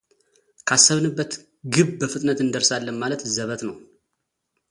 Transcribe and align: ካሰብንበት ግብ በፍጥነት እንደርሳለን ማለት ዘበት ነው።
ካሰብንበት 0.67 1.31
ግብ 1.75 1.89
በፍጥነት 1.99 2.37
እንደርሳለን 2.45 2.97
ማለት 3.03 3.21
ዘበት 3.35 3.61
ነው። 3.69 3.75